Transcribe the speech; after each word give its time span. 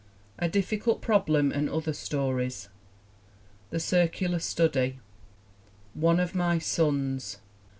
A 0.39 0.49
Difficult 0.49 0.99
Problem 0.99 1.51
and 1.51 1.69
Other 1.69 1.93
Stories. 1.93 2.69
The 3.69 3.79
Circular 3.79 4.39
Study. 4.39 4.97
One 5.93 6.19
of 6.19 6.33
My 6.33 6.57
Sons. 6.57 7.37